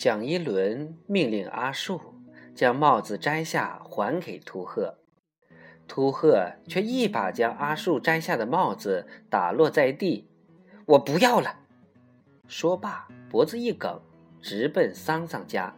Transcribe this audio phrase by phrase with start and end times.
[0.00, 2.00] 蒋一伦命令阿树
[2.54, 4.96] 将帽子摘下还给秃鹤，
[5.86, 10.26] 秃鹤却一把将阿树摘下的帽子打落在地。
[10.86, 11.54] 我不要了！
[12.48, 14.00] 说罢，脖子一梗，
[14.40, 15.76] 直奔桑桑家，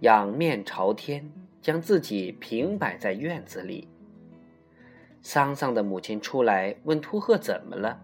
[0.00, 1.30] 仰面朝天，
[1.62, 3.86] 将自己平摆在院子里。
[5.22, 8.00] 桑桑的母亲出来问秃鹤怎么了，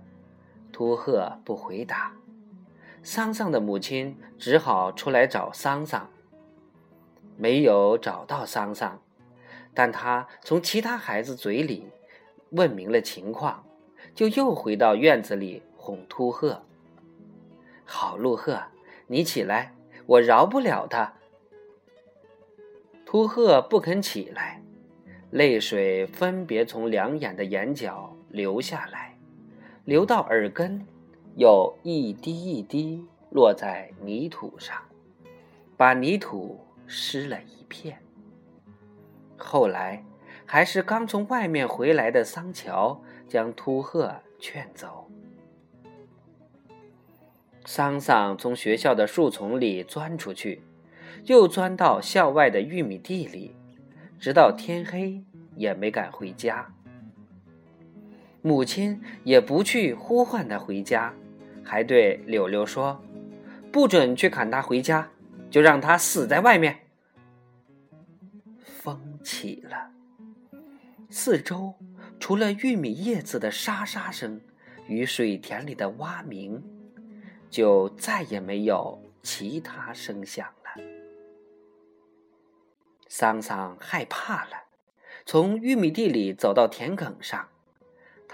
[0.70, 2.12] 秃鹤不回答。
[3.04, 6.08] 桑桑的母亲只好出来找桑桑，
[7.36, 8.98] 没有找到桑桑，
[9.74, 11.86] 但他从其他孩子嘴里
[12.48, 13.62] 问明了情况，
[14.14, 16.62] 就又回到院子里哄秃鹤
[17.84, 18.58] ：“好陆鹤，
[19.06, 19.74] 你起来，
[20.06, 21.12] 我饶不了他。”
[23.04, 24.62] 秃鹤不肯起来，
[25.30, 29.18] 泪水分别从两眼的眼角流下来，
[29.84, 30.86] 流到耳根。
[31.36, 34.80] 又一滴一滴落在泥土上，
[35.76, 37.98] 把泥土湿了一片。
[39.36, 40.04] 后来，
[40.46, 45.10] 还是刚从外面回来的桑乔将秃鹤劝走。
[47.64, 50.62] 桑桑从学校的树丛里钻出去，
[51.24, 53.56] 又钻到校外的玉米地里，
[54.20, 55.24] 直到天黑
[55.56, 56.72] 也没敢回家。
[58.40, 61.12] 母亲也不去呼唤他回家。
[61.64, 63.02] 还对柳柳说
[63.72, 65.08] ：“不准去砍他回家，
[65.50, 66.80] 就让他死在外面。”
[68.62, 69.90] 风起了，
[71.08, 71.74] 四周
[72.20, 74.40] 除了玉米叶子的沙沙声
[74.86, 76.62] 与水田里的蛙鸣，
[77.48, 80.82] 就再也没有其他声响了。
[83.08, 84.64] 桑桑害怕了，
[85.24, 87.48] 从玉米地里走到田埂上。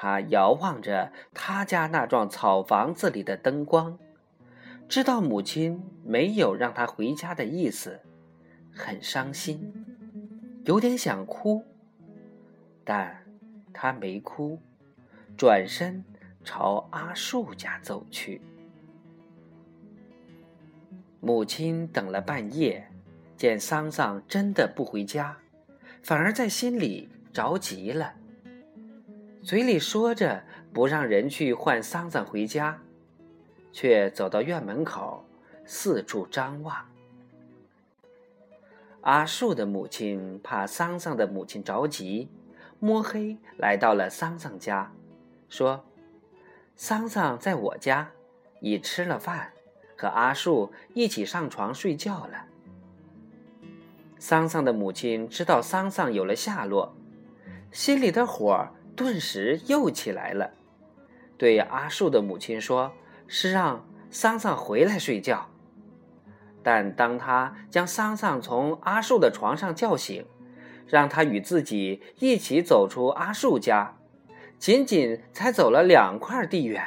[0.03, 3.99] 他遥望着他家那幢草房子里的灯光，
[4.89, 8.01] 知道母亲没有让他回家的意思，
[8.73, 9.85] 很伤心，
[10.65, 11.63] 有点想哭，
[12.83, 13.27] 但
[13.75, 14.59] 他没哭，
[15.37, 16.03] 转身
[16.43, 18.41] 朝阿树家走去。
[21.21, 22.91] 母亲等了半夜，
[23.37, 25.37] 见桑桑真的不回家，
[26.03, 28.15] 反而在心里着急了。
[29.43, 30.43] 嘴里说着
[30.73, 32.79] 不让人去换桑桑回家，
[33.73, 35.25] 却走到院门口，
[35.65, 36.77] 四处张望。
[39.01, 42.29] 阿树的母亲怕桑桑的母亲着急，
[42.79, 44.93] 摸黑来到了桑桑家，
[45.49, 45.87] 说
[46.77, 48.11] ：“桑桑在我家，
[48.61, 49.53] 已吃了饭，
[49.97, 52.45] 和阿树一起上床睡觉了。”
[54.21, 56.95] 桑桑的母亲知道桑桑有了下落，
[57.73, 58.69] 心里的火。
[59.01, 60.51] 顿时又起来了，
[61.39, 62.93] 对阿树的母亲说
[63.27, 65.49] ：“是让桑桑回来睡觉。”
[66.63, 70.27] 但当他将桑桑从阿树的床上叫醒，
[70.87, 73.97] 让他与自己一起走出阿树家，
[74.59, 76.85] 仅仅才走了两块地远，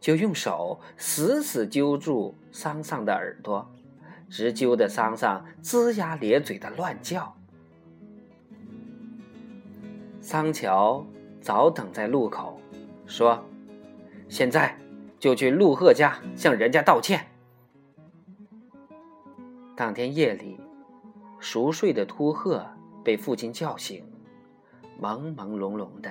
[0.00, 3.72] 就用手死死揪住桑桑的耳朵，
[4.28, 7.36] 直揪得桑桑龇牙咧嘴的乱叫。
[10.20, 11.06] 桑乔。
[11.46, 12.60] 早等在路口，
[13.06, 13.40] 说
[14.28, 14.76] ：“现在
[15.16, 17.24] 就去陆鹤家向人家道歉。”
[19.76, 20.58] 当天夜里，
[21.38, 22.66] 熟睡的秃鹤
[23.04, 24.04] 被父亲叫醒，
[25.00, 26.10] 朦朦胧胧的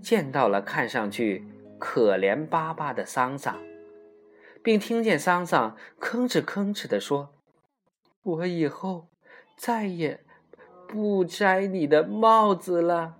[0.00, 1.46] 见到了看上去
[1.78, 3.54] 可怜巴巴的桑桑，
[4.62, 7.34] 并听见桑桑吭哧吭哧的说
[8.24, 9.08] ：“我以后
[9.58, 10.24] 再也
[10.88, 13.18] 不摘你的帽子了。”